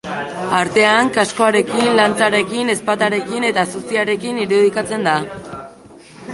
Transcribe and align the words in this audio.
Artean, 0.59 1.11
kaskoarekin, 1.17 1.83
lantzarekin, 1.99 2.73
ezpatarekin 2.77 3.47
eta 3.53 3.69
zuziarekin 3.77 4.43
irudikatzen 4.47 5.09
da. 5.13 5.17